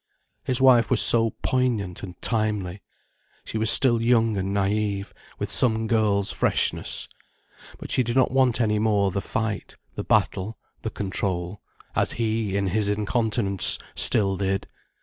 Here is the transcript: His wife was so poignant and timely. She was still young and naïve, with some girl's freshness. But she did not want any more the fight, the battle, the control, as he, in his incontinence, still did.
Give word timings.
His 0.43 0.59
wife 0.59 0.89
was 0.89 0.99
so 0.99 1.29
poignant 1.43 2.01
and 2.01 2.19
timely. 2.23 2.81
She 3.43 3.59
was 3.59 3.69
still 3.69 4.01
young 4.01 4.35
and 4.35 4.49
naïve, 4.49 5.11
with 5.37 5.47
some 5.51 5.85
girl's 5.85 6.31
freshness. 6.31 7.07
But 7.77 7.91
she 7.91 8.01
did 8.01 8.15
not 8.15 8.31
want 8.31 8.59
any 8.59 8.79
more 8.79 9.11
the 9.11 9.21
fight, 9.21 9.75
the 9.93 10.03
battle, 10.03 10.57
the 10.81 10.89
control, 10.89 11.61
as 11.95 12.13
he, 12.13 12.57
in 12.57 12.65
his 12.65 12.89
incontinence, 12.89 13.77
still 13.93 14.37
did. 14.37 14.67